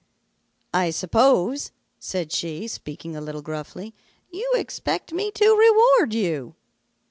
[0.73, 3.93] "'I suppose,' said she, speaking a little gruffly,
[4.31, 6.55] 'you expect me to reward you.'